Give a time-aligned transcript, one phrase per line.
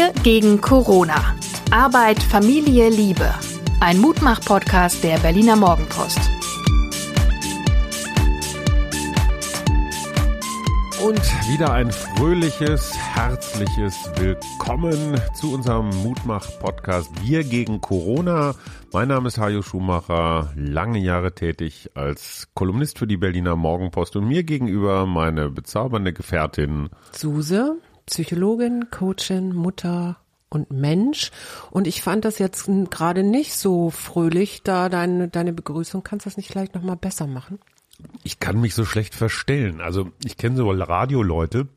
[0.00, 1.36] Wir gegen Corona.
[1.70, 3.34] Arbeit, Familie, Liebe.
[3.80, 6.18] Ein Mutmach-Podcast der Berliner Morgenpost.
[11.04, 11.20] Und
[11.50, 18.54] wieder ein fröhliches, herzliches Willkommen zu unserem Mutmach-Podcast Wir gegen Corona.
[18.94, 24.26] Mein Name ist Hajo Schumacher, lange Jahre tätig als Kolumnist für die Berliner Morgenpost und
[24.28, 27.76] mir gegenüber meine bezaubernde Gefährtin Suse,
[28.10, 30.16] Psychologin, Coachin, Mutter
[30.48, 31.30] und Mensch.
[31.70, 36.02] Und ich fand das jetzt gerade nicht so fröhlich, da deine, deine Begrüßung.
[36.02, 37.58] Kannst du das nicht vielleicht nochmal besser machen?
[38.22, 39.80] ich kann mich so schlecht verstellen.
[39.80, 41.68] Also ich kenne so Radioleute,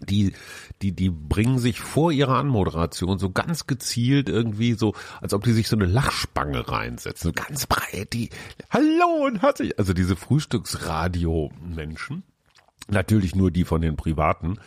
[0.00, 0.32] die,
[0.80, 5.52] die, die bringen sich vor ihrer Anmoderation so ganz gezielt irgendwie so, als ob die
[5.52, 8.30] sich so eine Lachspange reinsetzen, so ganz breit, die,
[8.70, 12.22] hallo und herzlich, also diese Frühstücksradio-Menschen.
[12.90, 14.58] Natürlich nur die von den Privaten.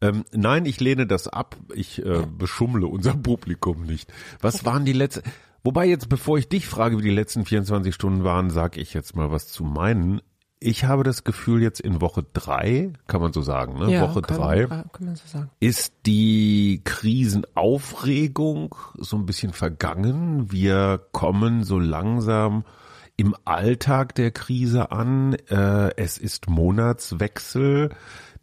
[0.00, 1.56] Ähm, nein, ich lehne das ab.
[1.74, 4.12] Ich äh, beschummle unser Publikum nicht.
[4.40, 5.22] Was waren die letzten?
[5.62, 9.14] Wobei jetzt, bevor ich dich frage, wie die letzten 24 Stunden waren, sage ich jetzt
[9.14, 10.20] mal was zu meinen
[10.60, 13.90] ich habe das Gefühl, jetzt in Woche drei, kann man so sagen, ne?
[13.90, 15.50] Ja, Woche kann, drei, kann man so sagen.
[15.58, 20.52] ist die Krisenaufregung so ein bisschen vergangen.
[20.52, 22.64] Wir kommen so langsam
[23.20, 25.34] im Alltag der Krise an.
[25.50, 27.90] Äh, es ist Monatswechsel.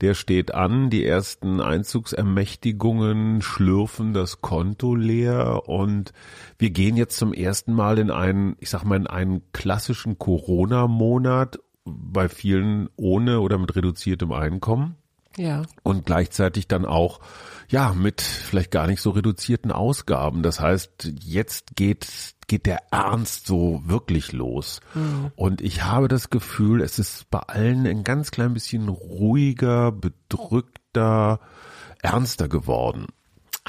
[0.02, 0.92] Der steht an.
[0.92, 6.14] Die ersten Einzugsermächtigungen schlürfen das Konto leer und
[6.60, 11.58] wir gehen jetzt zum ersten Mal in einen, ich sag mal, in einen klassischen Corona-Monat
[11.84, 14.96] bei vielen ohne oder mit reduziertem Einkommen.
[15.38, 15.64] Ja.
[15.82, 17.20] Und gleichzeitig dann auch,
[17.68, 20.44] ja, mit vielleicht gar nicht so reduzierten Ausgaben.
[20.44, 24.80] Das heißt, jetzt geht, geht der Ernst so wirklich los.
[24.94, 25.32] Mhm.
[25.36, 31.40] Und ich habe das Gefühl, es ist bei allen ein ganz klein bisschen ruhiger, bedrückter,
[32.02, 33.08] ernster geworden.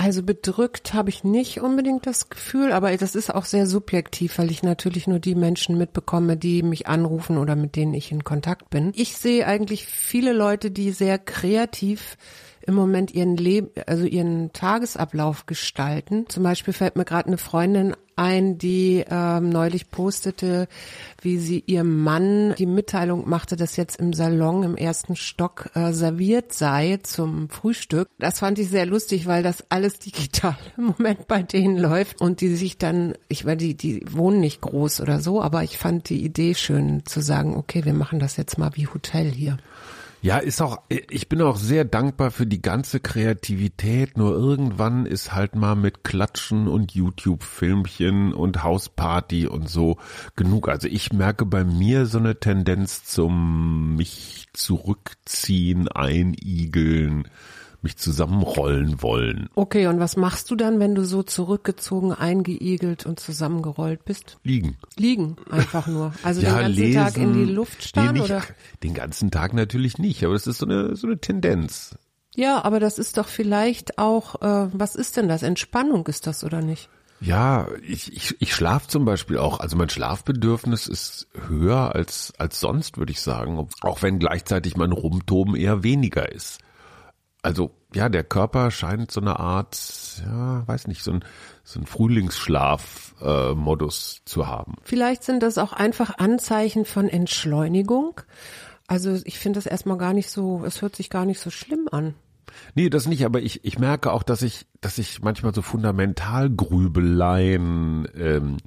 [0.00, 4.52] Also bedrückt habe ich nicht unbedingt das Gefühl, aber das ist auch sehr subjektiv, weil
[4.52, 8.70] ich natürlich nur die Menschen mitbekomme, die mich anrufen oder mit denen ich in Kontakt
[8.70, 8.92] bin.
[8.94, 12.16] Ich sehe eigentlich viele Leute, die sehr kreativ
[12.60, 16.26] im Moment ihren Leben, also ihren Tagesablauf gestalten.
[16.28, 20.68] Zum Beispiel fällt mir gerade eine Freundin ein, die ähm, neulich postete,
[21.20, 25.92] wie sie ihrem Mann die Mitteilung machte, dass jetzt im Salon im ersten Stock äh,
[25.92, 28.08] serviert sei zum Frühstück.
[28.18, 32.40] Das fand ich sehr lustig, weil das alles digital im Moment bei denen läuft und
[32.40, 36.08] die sich dann, ich weiß, die, die wohnen nicht groß oder so, aber ich fand
[36.08, 39.58] die Idee schön zu sagen, okay, wir machen das jetzt mal wie Hotel hier.
[40.20, 45.32] Ja, ist auch, ich bin auch sehr dankbar für die ganze Kreativität, nur irgendwann ist
[45.32, 49.96] halt mal mit Klatschen und YouTube-Filmchen und Hausparty und so
[50.34, 50.68] genug.
[50.68, 57.28] Also ich merke bei mir so eine Tendenz zum mich zurückziehen, einigeln,
[57.82, 59.48] mich zusammenrollen wollen.
[59.54, 64.38] Okay, und was machst du dann, wenn du so zurückgezogen, eingeigelt und zusammengerollt bist?
[64.42, 64.76] Liegen.
[64.96, 66.12] Liegen, einfach nur.
[66.22, 66.98] Also Ja, den ganzen lesen.
[67.00, 68.42] Tag in die Luft starren Nee, nicht, oder?
[68.82, 71.96] Den ganzen Tag natürlich nicht, aber es ist so eine, so eine Tendenz.
[72.34, 75.42] Ja, aber das ist doch vielleicht auch, äh, was ist denn das?
[75.42, 76.88] Entspannung ist das oder nicht?
[77.20, 79.58] Ja, ich, ich, ich schlafe zum Beispiel auch.
[79.58, 83.68] Also mein Schlafbedürfnis ist höher als, als sonst, würde ich sagen.
[83.80, 86.60] Auch wenn gleichzeitig mein Rumtoben eher weniger ist.
[87.42, 91.22] Also ja, der Körper scheint so eine Art, ja, weiß nicht, so ein,
[91.64, 94.74] so ein Frühlingsschlaf-Modus äh, zu haben.
[94.82, 98.20] Vielleicht sind das auch einfach Anzeichen von Entschleunigung.
[98.86, 101.88] Also ich finde das erstmal gar nicht so, es hört sich gar nicht so schlimm
[101.90, 102.14] an.
[102.74, 108.08] Nee, das nicht, aber ich, ich merke auch, dass ich, dass ich manchmal so Fundamentalgrübeleien
[108.16, 108.58] ähm,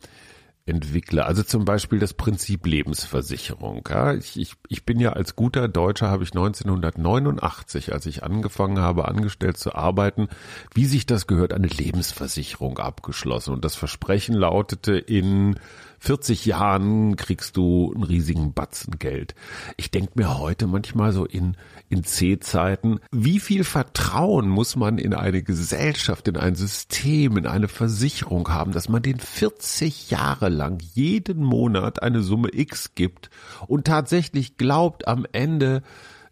[0.72, 1.26] entwickle.
[1.26, 3.88] Also zum Beispiel das Prinzip Lebensversicherung.
[3.90, 8.80] Ja, ich, ich, ich bin ja als guter Deutscher, habe ich 1989, als ich angefangen
[8.80, 10.30] habe, angestellt zu arbeiten,
[10.74, 13.54] wie sich das gehört, eine Lebensversicherung abgeschlossen.
[13.54, 15.60] Und das Versprechen lautete in
[16.02, 19.36] 40 Jahren kriegst du einen riesigen Batzen Geld.
[19.78, 21.56] Ich denke mir heute manchmal so in,
[21.90, 27.68] in C-Zeiten, wie viel Vertrauen muss man in eine Gesellschaft, in ein System, in eine
[27.68, 33.30] Versicherung haben, dass man den 40 Jahre lang jeden Monat eine Summe X gibt
[33.68, 35.82] und tatsächlich glaubt, am Ende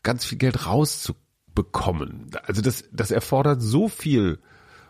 [0.04, 2.32] ganz viel Geld rauszubekommen.
[2.44, 4.40] Also das, das erfordert so viel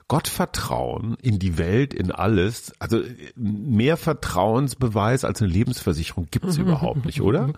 [0.09, 2.99] Gottvertrauen in die Welt, in alles, also
[3.35, 7.53] mehr Vertrauensbeweis als eine Lebensversicherung gibt's überhaupt nicht, oder?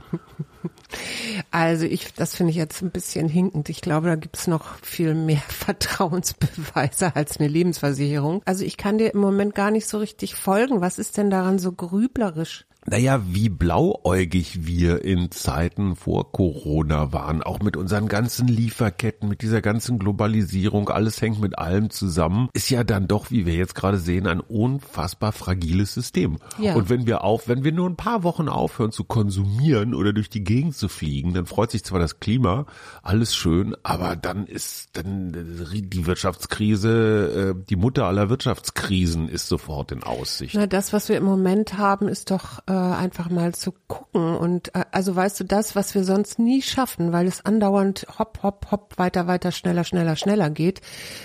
[1.49, 3.69] Also ich, das finde ich jetzt ein bisschen hinkend.
[3.69, 8.41] Ich glaube, da gibt's noch viel mehr Vertrauensbeweise als eine Lebensversicherung.
[8.43, 10.81] Also ich kann dir im Moment gar nicht so richtig folgen.
[10.81, 12.65] Was ist denn daran so grüblerisch?
[12.87, 19.43] Naja, wie blauäugig wir in Zeiten vor Corona waren, auch mit unseren ganzen Lieferketten, mit
[19.43, 23.75] dieser ganzen Globalisierung, alles hängt mit allem zusammen, ist ja dann doch, wie wir jetzt
[23.75, 26.39] gerade sehen, ein unfassbar fragiles System.
[26.57, 26.73] Ja.
[26.73, 30.29] Und wenn wir auf, wenn wir nur ein paar Wochen aufhören zu konsumieren oder durch
[30.29, 32.65] die Gegend zu fliegen, dann freut sich zwar das Klima,
[33.03, 39.91] alles schön, aber dann ist dann die Wirtschaftskrise, äh, die Mutter aller Wirtschaftskrisen ist sofort
[39.91, 40.55] in Aussicht.
[40.55, 44.73] Na, das, was wir im Moment haben, ist doch äh, einfach mal zu gucken und
[44.75, 48.71] äh, also weißt du das, was wir sonst nie schaffen, weil es andauernd hopp, hopp,
[48.71, 50.79] hopp, weiter, weiter, schneller, schneller, schneller geht.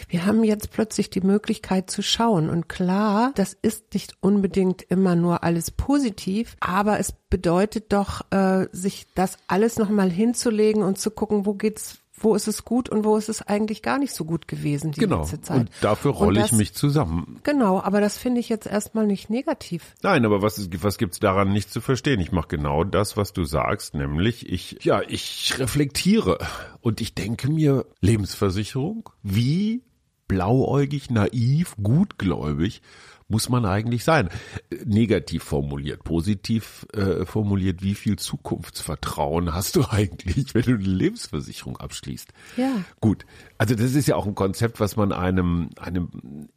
[0.09, 5.15] Wir haben jetzt plötzlich die Möglichkeit zu schauen und klar, das ist nicht unbedingt immer
[5.15, 11.13] nur alles positiv, aber es bedeutet doch, äh, sich das alles nochmal hinzulegen und zu
[11.13, 14.25] gucken, wo geht's wo ist es gut und wo ist es eigentlich gar nicht so
[14.25, 15.21] gut gewesen die genau.
[15.21, 15.61] letzte Zeit.
[15.61, 17.41] Und dafür rolle ich mich zusammen.
[17.43, 19.95] Genau, aber das finde ich jetzt erstmal nicht negativ.
[20.03, 22.21] Nein, aber was, ist, was gibt's daran nicht zu verstehen?
[22.21, 26.39] Ich mache genau das, was du sagst, nämlich ich, ja, ich reflektiere
[26.81, 29.83] und ich denke mir, Lebensversicherung, wie
[30.29, 32.83] blauäugig, naiv, gutgläubig
[33.29, 34.29] muss man eigentlich sein.
[34.85, 41.77] Negativ formuliert, positiv äh, formuliert, wie viel Zukunftsvertrauen hast du eigentlich, wenn du eine Lebensversicherung
[41.77, 42.33] abschließt?
[42.57, 42.71] Ja.
[43.01, 43.27] Gut,
[43.59, 46.09] also das ist ja auch ein Konzept, was man einem einem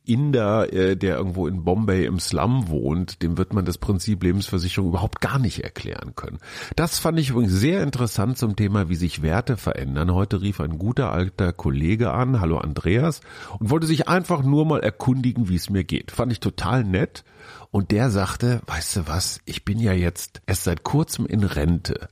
[0.05, 4.89] Inder, äh, der irgendwo in Bombay im Slum wohnt, dem wird man das Prinzip Lebensversicherung
[4.89, 6.37] überhaupt gar nicht erklären können.
[6.75, 10.13] Das fand ich übrigens sehr interessant zum Thema, wie sich Werte verändern.
[10.13, 13.21] Heute rief ein guter alter Kollege an, hallo Andreas,
[13.57, 16.11] und wollte sich einfach nur mal erkundigen, wie es mir geht.
[16.11, 17.23] Fand ich total total nett.
[17.71, 22.09] Und der sagte, weißt du was, ich bin ja jetzt erst seit kurzem in Rente.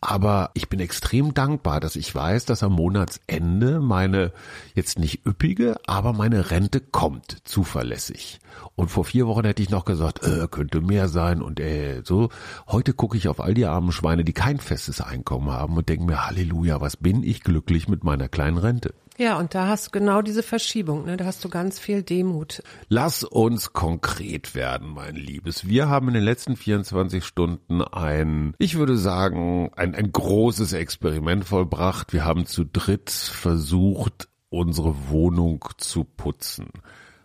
[0.00, 4.32] Aber ich bin extrem dankbar, dass ich weiß, dass am Monatsende meine
[4.74, 8.40] jetzt nicht üppige, aber meine Rente kommt zuverlässig.
[8.74, 12.30] Und vor vier Wochen hätte ich noch gesagt, äh, könnte mehr sein und äh, so.
[12.66, 16.04] Heute gucke ich auf all die armen Schweine, die kein festes Einkommen haben und denke
[16.04, 18.94] mir, Halleluja, was bin ich glücklich mit meiner kleinen Rente.
[19.18, 21.16] Ja, und da hast du genau diese Verschiebung, ne?
[21.16, 22.62] Da hast du ganz viel Demut.
[22.88, 25.68] Lass uns konkret werden, mein Liebes.
[25.68, 31.44] Wir haben in den letzten 24 Stunden ein, ich würde sagen, ein, ein großes Experiment
[31.44, 32.12] vollbracht.
[32.12, 36.70] Wir haben zu dritt versucht, unsere Wohnung zu putzen.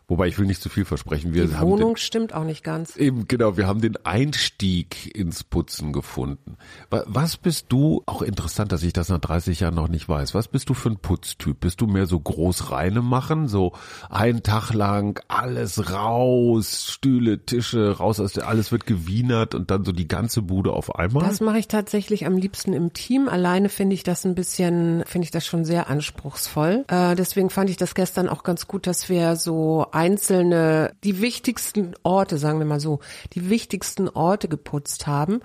[0.10, 1.34] Wobei ich will nicht zu viel versprechen.
[1.34, 2.96] Wir die Wohnung den, stimmt auch nicht ganz.
[2.96, 6.56] Eben genau, wir haben den Einstieg ins Putzen gefunden.
[6.90, 10.48] Was bist du, auch interessant, dass ich das nach 30 Jahren noch nicht weiß, was
[10.48, 11.60] bist du für ein Putztyp?
[11.60, 13.74] Bist du mehr so groß reine machen, so
[14.10, 19.84] einen Tag lang alles raus, Stühle, Tische, raus aus der, alles wird gewienert und dann
[19.84, 21.28] so die ganze Bude auf einmal?
[21.28, 23.28] Das mache ich tatsächlich am liebsten im Team.
[23.28, 26.86] Alleine finde ich das ein bisschen, finde ich das schon sehr anspruchsvoll.
[26.88, 31.96] Äh, deswegen fand ich das gestern auch ganz gut, dass wir so einzelne, die wichtigsten
[32.04, 33.00] Orte, sagen wir mal so,
[33.34, 35.42] die wichtigsten Orte geputzt haben.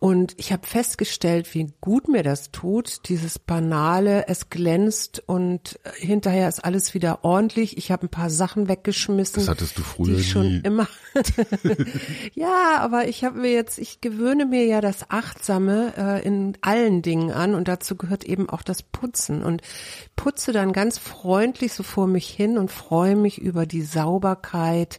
[0.00, 6.48] Und ich habe festgestellt, wie gut mir das tut, dieses banale, es glänzt und hinterher
[6.48, 7.76] ist alles wieder ordentlich.
[7.76, 9.40] Ich habe ein paar Sachen weggeschmissen.
[9.40, 10.60] Das hattest du früher die schon nie.
[10.64, 10.88] immer.
[12.34, 17.02] ja, aber ich habe mir jetzt, ich gewöhne mir ja das Achtsame äh, in allen
[17.02, 19.60] Dingen an und dazu gehört eben auch das Putzen und
[20.16, 24.98] putze dann ganz freundlich so vor mich hin und freue mich über die Sauberkeit,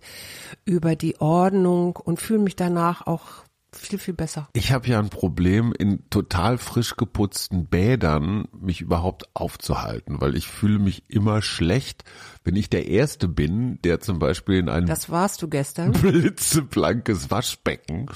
[0.63, 3.45] über die Ordnung und fühle mich danach auch
[3.81, 4.47] viel, viel besser.
[4.53, 10.47] Ich habe ja ein Problem, in total frisch geputzten Bädern mich überhaupt aufzuhalten, weil ich
[10.47, 12.03] fühle mich immer schlecht,
[12.43, 15.91] wenn ich der Erste bin, der zum Beispiel in einem Das warst du gestern.
[16.01, 18.07] blitzeblankes Waschbecken,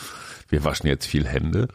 [0.49, 1.67] wir waschen jetzt viel Hände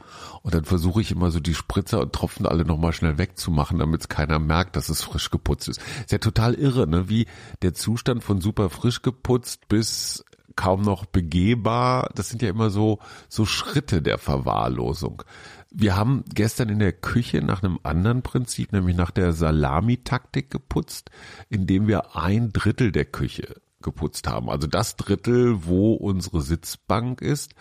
[0.43, 4.03] und dann versuche ich immer so die Spritzer und Tropfen alle nochmal schnell wegzumachen, damit
[4.03, 5.81] es keiner merkt, dass es frisch geputzt ist.
[6.01, 7.09] Ist ja total irre, ne?
[7.09, 7.27] wie
[7.63, 10.25] der Zustand von super frisch geputzt bis
[10.61, 12.11] kaum noch begehbar.
[12.15, 12.99] Das sind ja immer so,
[13.31, 15.23] so Schritte der Verwahrlosung.
[15.71, 21.11] Wir haben gestern in der Küche nach einem anderen Prinzip, nämlich nach der Salamitaktik geputzt,
[21.49, 24.51] indem wir ein Drittel der Küche geputzt haben.
[24.51, 27.55] Also das Drittel, wo unsere Sitzbank ist.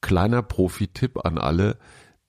[0.00, 1.78] Kleiner Profi-Tipp an alle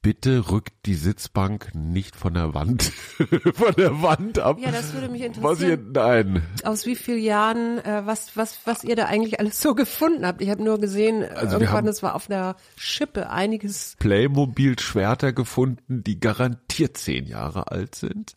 [0.01, 2.83] bitte rückt die Sitzbank nicht von der Wand,
[3.53, 4.57] von der Wand ab.
[4.59, 5.43] Ja, das würde mich interessieren.
[5.43, 6.43] Was ihr, nein.
[6.63, 10.41] Aus wie vielen Jahren, äh, was, was, was ihr da eigentlich alles so gefunden habt.
[10.41, 13.95] Ich habe nur gesehen, also irgendwann, das war auf einer Schippe einiges.
[13.99, 18.35] Playmobil-Schwerter gefunden, die garantiert zehn Jahre alt sind.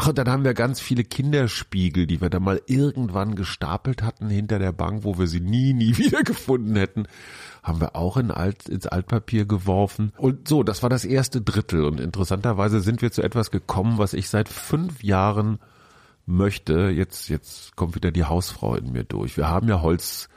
[0.00, 4.28] Ach, und dann haben wir ganz viele Kinderspiegel, die wir da mal irgendwann gestapelt hatten
[4.28, 7.08] hinter der Bank, wo wir sie nie, nie wieder gefunden hätten.
[7.64, 10.12] Haben wir auch in Alt, ins Altpapier geworfen.
[10.16, 11.84] Und so, das war das erste Drittel.
[11.84, 15.58] Und interessanterweise sind wir zu etwas gekommen, was ich seit fünf Jahren
[16.26, 16.90] möchte.
[16.90, 19.36] Jetzt, jetzt kommt wieder die Hausfrau in mir durch.
[19.36, 20.28] Wir haben ja Holz,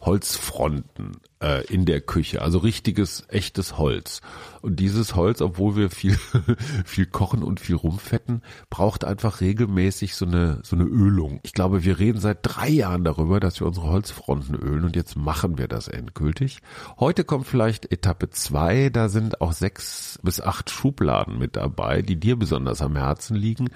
[0.00, 4.20] Holzfronten äh, in der Küche, also richtiges, echtes Holz.
[4.62, 6.16] Und dieses Holz, obwohl wir viel,
[6.84, 11.40] viel kochen und viel rumfetten, braucht einfach regelmäßig so eine, so eine Ölung.
[11.42, 15.16] Ich glaube, wir reden seit drei Jahren darüber, dass wir unsere Holzfronten ölen und jetzt
[15.16, 16.60] machen wir das endgültig.
[16.98, 22.20] Heute kommt vielleicht Etappe zwei, da sind auch sechs bis acht Schubladen mit dabei, die
[22.20, 23.68] dir besonders am Herzen liegen.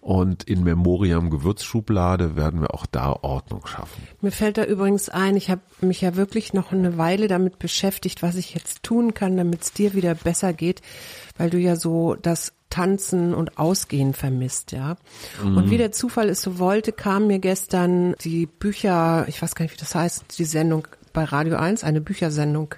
[0.00, 4.02] Und in Memoriam Gewürzschublade werden wir auch da Ordnung schaffen.
[4.20, 8.22] Mir fällt da übrigens ein, ich habe mich ja wirklich noch eine Weile damit beschäftigt,
[8.22, 10.82] was ich jetzt tun kann, damit es dir wieder besser geht,
[11.36, 14.96] weil du ja so das Tanzen und Ausgehen vermisst, ja.
[15.42, 15.56] Mhm.
[15.56, 19.64] Und wie der Zufall es so wollte, kam mir gestern die Bücher, ich weiß gar
[19.64, 22.74] nicht, wie das heißt, die Sendung bei Radio 1, eine Büchersendung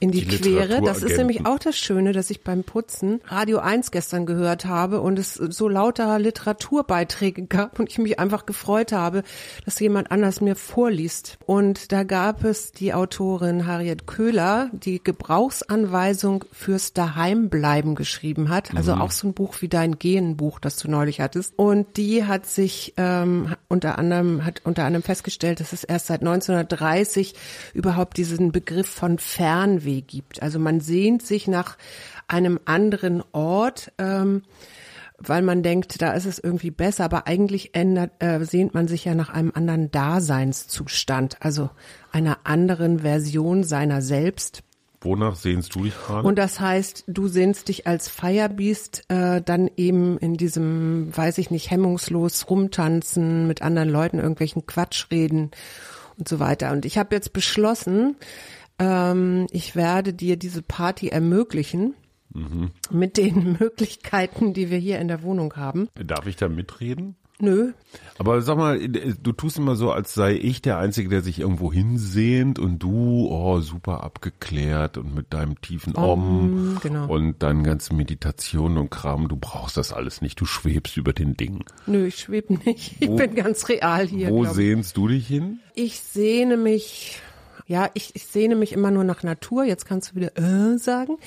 [0.00, 0.80] in die, die Quere.
[0.82, 5.00] Das ist nämlich auch das Schöne, dass ich beim Putzen Radio 1 gestern gehört habe
[5.00, 9.22] und es so lauter Literaturbeiträge gab und ich mich einfach gefreut habe,
[9.64, 11.38] dass jemand anders mir vorliest.
[11.46, 18.74] Und da gab es die Autorin Harriet Köhler, die Gebrauchsanweisung fürs Daheimbleiben geschrieben hat.
[18.74, 19.02] Also mhm.
[19.02, 21.52] auch so ein Buch wie dein Genbuch, das du neulich hattest.
[21.56, 26.20] Und die hat sich ähm, unter anderem hat unter anderem festgestellt, dass es erst seit
[26.20, 27.34] 1930
[27.74, 30.42] überhaupt diesen Begriff von Fernweh gibt.
[30.42, 31.76] Also man sehnt sich nach
[32.28, 34.42] einem anderen Ort, ähm,
[35.18, 39.04] weil man denkt, da ist es irgendwie besser, aber eigentlich ändert, äh, sehnt man sich
[39.04, 41.70] ja nach einem anderen Daseinszustand, also
[42.10, 44.62] einer anderen Version seiner selbst.
[45.02, 46.26] Wonach sehnst du dich gerade?
[46.26, 51.50] Und das heißt, du sehnst dich als Firebeast äh, dann eben in diesem, weiß ich
[51.50, 55.52] nicht, hemmungslos rumtanzen, mit anderen Leuten irgendwelchen Quatsch reden
[56.20, 56.70] und so weiter.
[56.72, 58.16] Und ich habe jetzt beschlossen,
[58.78, 61.94] ähm, ich werde dir diese Party ermöglichen.
[62.32, 62.70] Mhm.
[62.90, 65.88] Mit den Möglichkeiten, die wir hier in der Wohnung haben.
[65.94, 67.16] Darf ich da mitreden?
[67.40, 67.72] Nö.
[68.18, 71.72] Aber sag mal, du tust immer so, als sei ich der Einzige, der sich irgendwo
[71.72, 77.06] hinsehnt und du, oh, super abgeklärt und mit deinem tiefen Om, genau.
[77.06, 81.36] und deinen ganzen Meditationen und Kram, du brauchst das alles nicht, du schwebst über den
[81.36, 81.64] Dingen.
[81.86, 82.96] Nö, ich schwebe nicht.
[83.00, 84.28] Ich wo, bin ganz real hier.
[84.28, 85.60] Wo sehnst du dich hin?
[85.74, 87.22] Ich sehne mich
[87.70, 89.62] ja, ich, ich sehne mich immer nur nach Natur.
[89.62, 91.18] Jetzt kannst du wieder äh sagen.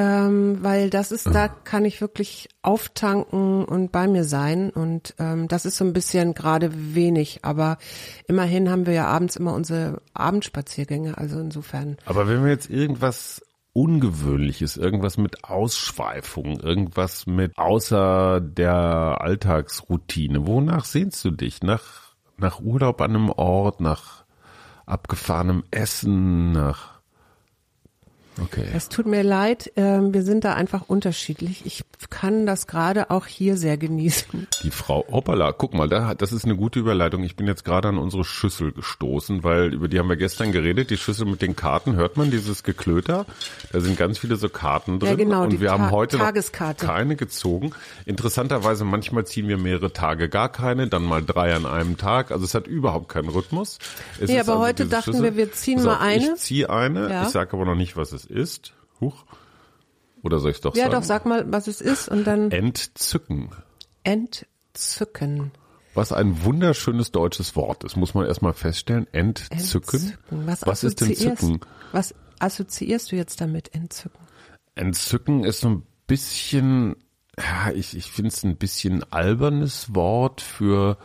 [0.00, 4.70] Ähm, weil das ist, da kann ich wirklich auftanken und bei mir sein.
[4.70, 7.40] Und ähm, das ist so ein bisschen gerade wenig.
[7.42, 7.78] Aber
[8.28, 11.18] immerhin haben wir ja abends immer unsere Abendspaziergänge.
[11.18, 11.96] Also insofern.
[12.06, 20.46] Aber wenn wir jetzt irgendwas Ungewöhnliches, irgendwas mit Ausschweifung, irgendwas mit außer der Alltagsroutine.
[20.46, 21.64] Wonach sehnst du dich?
[21.64, 24.24] Nach, nach Urlaub an einem Ort, nach
[24.86, 26.97] abgefahrenem Essen, nach
[28.42, 28.66] Okay.
[28.74, 31.66] Es tut mir leid, ähm, wir sind da einfach unterschiedlich.
[31.66, 34.46] Ich kann das gerade auch hier sehr genießen.
[34.62, 37.24] Die Frau, hoppala, guck mal, das ist eine gute Überleitung.
[37.24, 40.90] Ich bin jetzt gerade an unsere Schüssel gestoßen, weil über die haben wir gestern geredet.
[40.90, 43.26] Die Schüssel mit den Karten, hört man dieses Geklöter?
[43.72, 45.10] Da sind ganz viele so Karten drin.
[45.10, 46.86] Ja, genau, und wir haben heute Tageskarte.
[46.86, 47.72] noch keine gezogen.
[48.06, 52.30] Interessanterweise, manchmal ziehen wir mehrere Tage gar keine, dann mal drei an einem Tag.
[52.30, 53.78] Also es hat überhaupt keinen Rhythmus.
[54.20, 55.22] Es nee, aber also heute dachten Schüssel.
[55.22, 56.34] wir, wir ziehen mal eine.
[56.34, 57.10] Ich ziehe eine.
[57.10, 57.22] Ja.
[57.24, 58.74] Ich sage aber noch nicht, was es ist.
[59.00, 59.24] Huch.
[60.22, 60.92] Oder soll ich doch ja, sagen?
[60.92, 62.50] Ja, doch, sag mal, was es ist und dann.
[62.50, 63.50] Entzücken.
[64.02, 65.52] Entzücken.
[65.94, 69.06] Was ein wunderschönes deutsches Wort ist, muss man erstmal feststellen.
[69.12, 69.58] Entzücken.
[69.58, 70.18] Entzücken.
[70.46, 71.60] Was, was ist Entzücken?
[71.92, 74.20] Was assoziierst du jetzt damit, Entzücken?
[74.74, 76.96] Entzücken ist so ein bisschen,
[77.36, 80.98] ja, ich, ich finde es ein bisschen albernes Wort für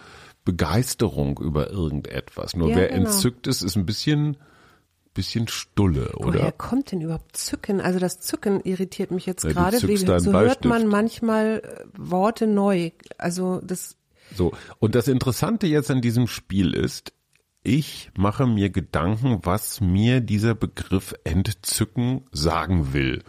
[0.45, 2.55] Begeisterung über irgendetwas.
[2.55, 3.09] Nur ja, wer genau.
[3.09, 4.37] entzückt ist, ist ein bisschen
[5.13, 6.39] bisschen Stulle, oder?
[6.39, 7.81] Woher kommt denn überhaupt Zücken?
[7.81, 9.81] Also das Zücken irritiert mich jetzt ja, gerade.
[9.87, 12.91] Wie, so hört man manchmal äh, Worte neu.
[13.17, 13.95] Also das.
[14.35, 14.53] So.
[14.79, 17.13] Und das Interessante jetzt an diesem Spiel ist,
[17.63, 23.23] ich mache mir Gedanken, was mir dieser Begriff Entzücken sagen will.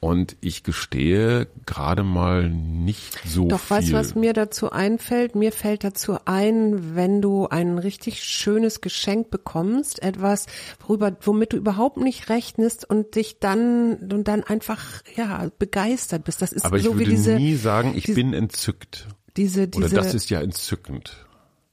[0.00, 3.68] Und ich gestehe gerade mal nicht so Doch, viel.
[3.68, 5.34] Doch, weißt du, was mir dazu einfällt?
[5.34, 10.46] Mir fällt dazu ein, wenn du ein richtig schönes Geschenk bekommst, etwas,
[10.80, 16.40] worüber, womit du überhaupt nicht rechnest und dich dann, und dann einfach, ja, begeistert bist.
[16.40, 19.06] Das ist Aber so ich würde wie diese, nie sagen, ich diese, bin entzückt.
[19.36, 19.84] Diese, diese.
[19.84, 21.26] Oder das ist ja entzückend.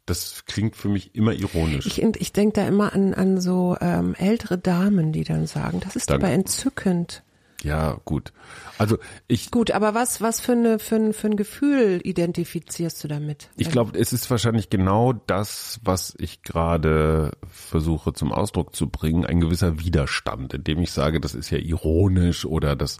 [0.05, 1.85] Das klingt für mich immer ironisch.
[1.85, 5.95] Ich, ich denke da immer an, an so ähm, ältere Damen, die dann sagen, das
[5.95, 6.25] ist Danke.
[6.25, 7.23] aber entzückend.
[7.63, 8.33] Ja, gut.
[8.77, 13.07] Also ich, Gut, aber was, was für, eine, für, ein, für ein Gefühl identifizierst du
[13.07, 13.49] damit?
[13.57, 19.25] ich glaube, es ist wahrscheinlich genau das, was ich gerade versuche zum Ausdruck zu bringen,
[19.25, 22.99] ein gewisser Widerstand, indem ich sage, das ist ja ironisch oder das,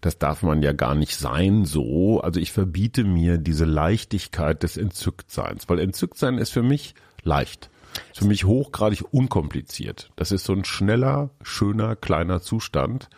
[0.00, 2.20] das darf man ja gar nicht sein so.
[2.20, 6.94] Also ich verbiete mir diese Leichtigkeit des Entzücktseins, weil Entzücktsein ist für mich
[7.24, 7.70] leicht.
[8.14, 10.10] Für mich hochgradig unkompliziert.
[10.16, 13.08] Das ist so ein schneller, schöner, kleiner Zustand.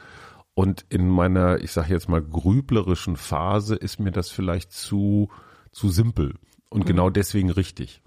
[0.58, 5.30] Und in meiner, ich sage jetzt mal, grüblerischen Phase ist mir das vielleicht zu,
[5.70, 6.34] zu simpel.
[6.68, 8.02] Und genau deswegen richtig.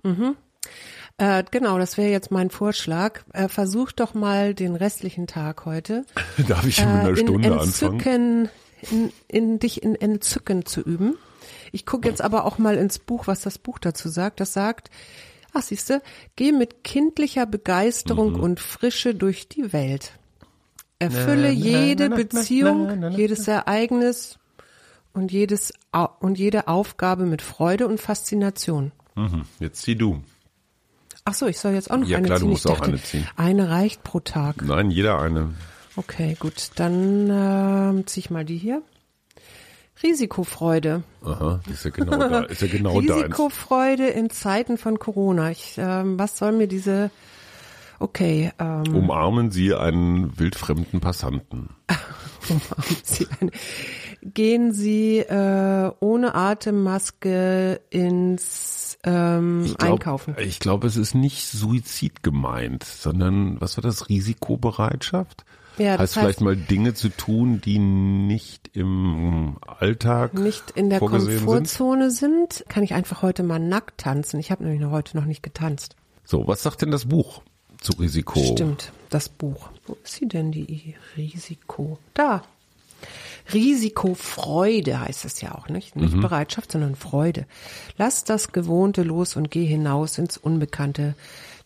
[1.17, 3.21] Äh, genau, das wäre jetzt mein Vorschlag.
[3.31, 6.05] Äh, versuch doch mal den restlichen Tag heute
[6.49, 7.93] Darf ich in einer äh, in Stunde anfangen?
[7.93, 8.49] Entzücken,
[8.91, 11.15] in, in dich in Entzücken zu üben.
[11.71, 14.41] Ich gucke jetzt aber auch mal ins Buch, was das Buch dazu sagt.
[14.41, 14.89] Das sagt,
[15.53, 16.01] ach siehste,
[16.35, 18.39] geh mit kindlicher Begeisterung Mhm.
[18.41, 20.19] und Frische durch die Welt.
[21.01, 24.37] Erfülle Na, jede na, na, Beziehung, jedes Ereignis
[25.13, 25.73] und jedes
[26.19, 28.91] und jede Aufgabe mit Freude und Faszination.
[29.15, 29.43] Mhm.
[29.59, 30.21] Jetzt zieh du.
[31.25, 32.51] Ach so, ich soll jetzt auch noch Ja, eine klar, du ziehen.
[32.51, 33.27] musst ich auch dachte, eine ziehen.
[33.35, 34.61] Eine reicht pro Tag.
[34.63, 35.53] Nein, jeder eine.
[35.95, 36.71] Okay, gut.
[36.75, 38.81] Dann ähm, zieh ich mal die hier.
[40.03, 41.03] Risikofreude.
[41.23, 42.39] Aha, ist ja genau da.
[42.43, 42.97] Ist ja genau.
[42.97, 45.51] Risikofreude in Zeiten von Corona.
[45.51, 47.11] Ich, ähm, was soll mir diese?
[48.01, 51.69] Okay, ähm, Umarmen Sie einen wildfremden Passanten.
[53.03, 53.51] Sie eine,
[54.23, 60.35] gehen Sie äh, ohne Atemmaske ins ähm, Ich glaub, Einkaufen.
[60.39, 64.09] Ich glaube, es ist nicht Suizid gemeint, sondern was war das?
[64.09, 65.45] Risikobereitschaft?
[65.77, 70.97] Ja, das heißt, vielleicht mal Dinge zu tun, die nicht im Alltag Nicht in der
[70.97, 71.45] vorgesehen sind.
[71.45, 72.65] Komfortzone sind.
[72.67, 74.39] kann ich einfach heute mal nackt tanzen.
[74.39, 75.95] Ich habe nämlich noch heute noch nicht getanzt.
[76.23, 77.43] So, was sagt denn das Buch
[77.81, 78.39] zu Risiko?
[78.39, 79.69] Stimmt, das Buch.
[79.85, 81.97] Wo ist sie denn, die Risiko?
[82.13, 82.43] Da.
[83.51, 85.95] Risikofreude heißt es ja auch, nicht?
[85.95, 87.45] Nicht Bereitschaft, sondern Freude.
[87.97, 91.15] Lass das Gewohnte los und geh hinaus ins Unbekannte.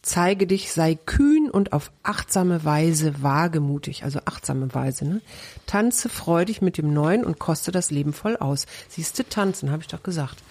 [0.01, 5.21] Zeige dich, sei kühn und auf achtsame Weise wagemutig, also achtsame Weise, ne?
[5.65, 8.67] Tanze freudig mit dem Neuen und koste das Leben voll aus.
[8.87, 10.43] Siehste, tanzen, habe ich doch gesagt.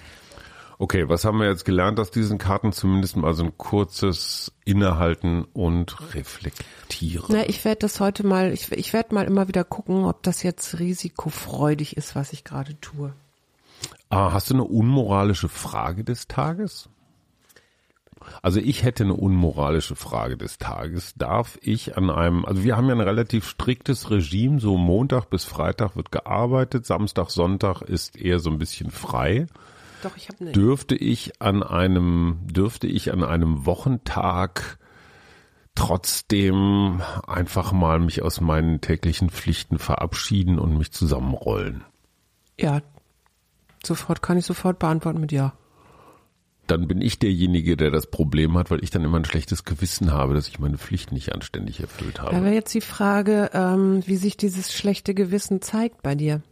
[0.78, 2.72] Okay, was haben wir jetzt gelernt aus diesen Karten?
[2.72, 7.26] Zumindest mal so ein kurzes Innehalten und Reflektieren.
[7.28, 10.42] Na, ich werde das heute mal, ich, ich werde mal immer wieder gucken, ob das
[10.42, 13.12] jetzt risikofreudig ist, was ich gerade tue.
[14.08, 16.88] Ah, hast du eine unmoralische Frage des Tages?
[18.42, 21.14] Also ich hätte eine unmoralische Frage des Tages.
[21.16, 25.44] Darf ich an einem, also wir haben ja ein relativ striktes Regime, so Montag bis
[25.44, 29.46] Freitag wird gearbeitet, Samstag, Sonntag ist eher so ein bisschen frei.
[30.04, 30.52] Doch, ich habe eine.
[30.52, 34.78] Dürfte ich an einem, dürfte ich an einem Wochentag
[35.74, 41.84] trotzdem einfach mal mich aus meinen täglichen Pflichten verabschieden und mich zusammenrollen?
[42.60, 42.82] Ja,
[43.82, 45.54] sofort kann ich sofort beantworten mit ja.
[46.66, 50.12] dann bin ich derjenige, der das Problem hat, weil ich dann immer ein schlechtes Gewissen
[50.12, 52.44] habe, dass ich meine Pflicht nicht anständig erfüllt Da habe.
[52.44, 56.42] wäre jetzt die Frage, ähm, wie sich dieses schlechte Gewissen zeigt bei dir.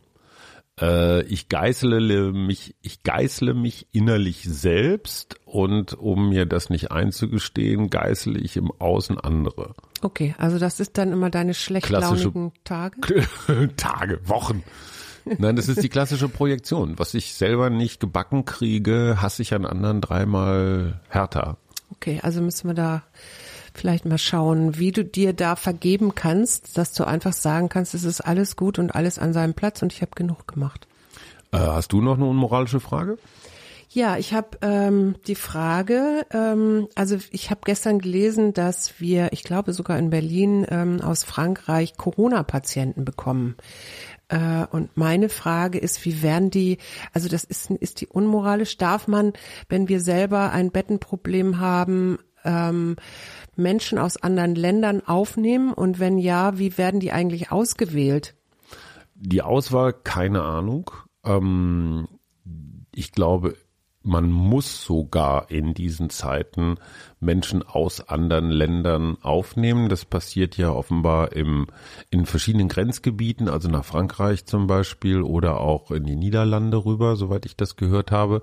[0.80, 7.90] Äh, ich geißle mich, ich geißle mich innerlich selbst und um mir das nicht einzugestehen,
[7.90, 9.74] geißle ich im Außen andere.
[10.00, 13.26] Okay, also das ist dann immer deine schlechtlaunigen Tage.
[13.76, 14.62] Tage, Wochen.
[15.24, 16.98] Nein, das ist die klassische Projektion.
[16.98, 21.58] Was ich selber nicht gebacken kriege, hasse ich an anderen dreimal härter.
[21.92, 23.02] Okay, also müssen wir da
[23.74, 28.04] vielleicht mal schauen, wie du dir da vergeben kannst, dass du einfach sagen kannst, es
[28.04, 30.86] ist alles gut und alles an seinem Platz und ich habe genug gemacht.
[31.52, 33.18] Äh, hast du noch eine unmoralische Frage?
[33.94, 39.42] Ja, ich habe ähm, die Frage, ähm, also ich habe gestern gelesen, dass wir, ich
[39.42, 43.56] glaube sogar in Berlin ähm, aus Frankreich Corona-Patienten bekommen.
[44.28, 46.78] Äh, und meine Frage ist, wie werden die,
[47.12, 49.34] also das ist, ist die unmoralisch, darf man,
[49.68, 52.96] wenn wir selber ein Bettenproblem haben, ähm,
[53.56, 58.34] Menschen aus anderen Ländern aufnehmen und wenn ja, wie werden die eigentlich ausgewählt?
[59.14, 60.90] Die Auswahl, keine Ahnung.
[61.24, 62.08] Ähm,
[62.94, 63.56] ich glaube,
[64.02, 66.76] man muss sogar in diesen Zeiten
[67.22, 69.88] Menschen aus anderen Ländern aufnehmen.
[69.88, 71.66] Das passiert ja offenbar im,
[72.10, 77.46] in verschiedenen Grenzgebieten, also nach Frankreich zum Beispiel oder auch in die Niederlande rüber, soweit
[77.46, 78.42] ich das gehört habe.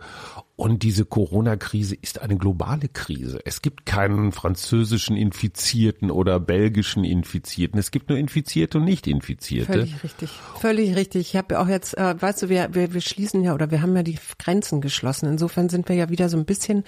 [0.60, 3.40] Und diese Corona-Krise ist eine globale Krise.
[3.46, 7.80] Es gibt keinen französischen Infizierten oder belgischen Infizierten.
[7.80, 9.72] Es gibt nur Infizierte und Nicht-Infizierte.
[9.72, 10.30] Völlig richtig.
[10.60, 11.30] Völlig richtig.
[11.30, 13.82] Ich habe ja auch jetzt, äh, weißt du, wir, wir, wir schließen ja oder wir
[13.82, 15.30] haben ja die Grenzen geschlossen.
[15.30, 16.84] Insofern sind wir ja wieder so ein bisschen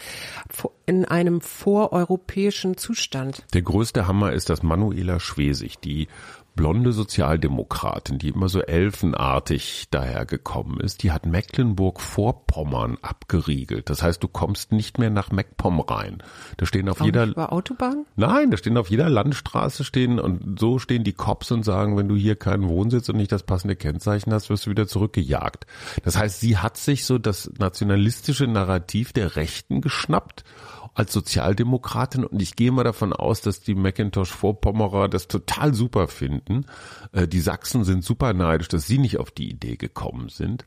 [0.86, 1.40] in einem
[1.82, 3.44] voreuropäischen Zustand.
[3.54, 6.08] Der größte Hammer ist, dass Manuela Schwesig, die
[6.56, 13.90] blonde Sozialdemokratin, die immer so elfenartig dahergekommen ist, die hat Mecklenburg-Vorpommern abgeriegelt.
[13.90, 16.22] Das heißt, du kommst nicht mehr nach MacPom rein.
[16.58, 18.06] Da stehen auf Auch jeder über Autobahn?
[18.16, 22.10] Nein, da stehen auf jeder Landstraße stehen und so stehen die Cops und sagen, wenn
[22.10, 25.66] du hier keinen Wohnsitz und nicht das passende Kennzeichen hast, wirst du wieder zurückgejagt.
[26.04, 30.44] Das heißt, sie hat sich so das nationalistische Narrativ der Rechten geschnappt
[30.94, 36.66] als Sozialdemokratin und ich gehe mal davon aus, dass die Macintosh-Vorpommerer das total super finden.
[37.14, 40.66] Äh, die Sachsen sind super neidisch, dass sie nicht auf die Idee gekommen sind.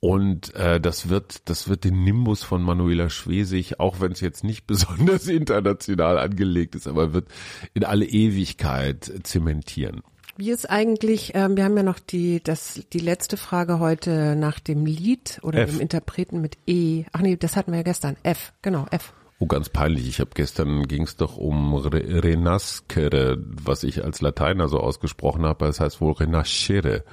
[0.00, 4.44] Und äh, das wird, das wird den Nimbus von Manuela Schwesig, auch wenn es jetzt
[4.44, 7.28] nicht besonders international angelegt ist, aber wird
[7.74, 10.02] in alle Ewigkeit zementieren.
[10.38, 14.60] Wie ist eigentlich, ähm, wir haben ja noch die, das, die letzte Frage heute nach
[14.60, 15.70] dem Lied oder F.
[15.70, 17.04] dem Interpreten mit E.
[17.12, 18.16] Ach nee, das hatten wir ja gestern.
[18.22, 19.14] F, genau, F.
[19.38, 20.08] Oh, ganz peinlich.
[20.08, 25.44] Ich habe gestern ging es doch um Re Renascere, was ich als Lateiner so ausgesprochen
[25.44, 25.66] habe.
[25.66, 27.04] Das heißt wohl Renascere.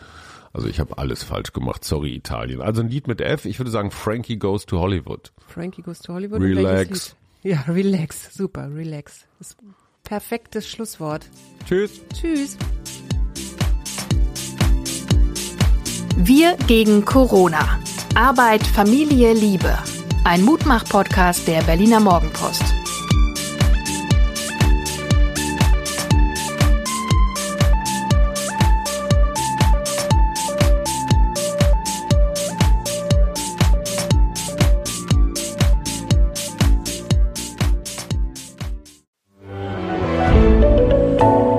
[0.54, 1.84] Also ich habe alles falsch gemacht.
[1.84, 2.62] Sorry, Italien.
[2.62, 3.46] Also ein Lied mit F.
[3.46, 5.34] Ich würde sagen Frankie Goes to Hollywood.
[5.48, 6.40] Frankie Goes to Hollywood.
[6.40, 7.16] Relax.
[7.42, 8.34] Ja, relax.
[8.34, 9.26] Super, relax.
[9.40, 9.58] Das
[10.04, 11.28] perfektes Schlusswort.
[11.68, 12.00] Tschüss.
[12.14, 12.58] Tschüss.
[16.16, 17.80] Wir gegen Corona.
[18.16, 19.76] Arbeit, Familie, Liebe.
[20.26, 22.64] Ein Mutmach-Podcast der Berliner Morgenpost.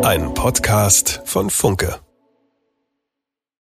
[0.03, 2.04] Ein Podcast von Funke.